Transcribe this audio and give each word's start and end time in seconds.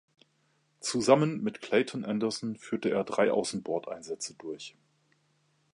Zusammen 0.79 1.43
mit 1.43 1.61
Clayton 1.61 2.05
Anderson 2.05 2.57
führte 2.57 2.89
er 2.89 3.03
drei 3.03 3.31
Außenbordeinsätze 3.31 4.33
durch. 4.33 4.75